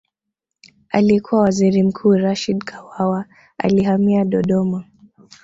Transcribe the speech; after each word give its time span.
Aliyekuwa 0.89 1.41
Waziri 1.41 1.83
Mkuu 1.83 2.11
Rashid 2.17 2.63
Kawawa 2.63 3.25
alihamia 3.57 4.25
Dodoma 4.25 4.83